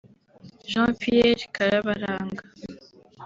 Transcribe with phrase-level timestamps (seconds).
[0.69, 2.43] Jean Pierre Karabaranga